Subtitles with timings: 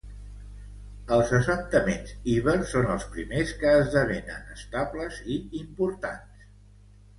[1.17, 6.53] Els assentaments ibers són els primers que esdevenen estables i importants.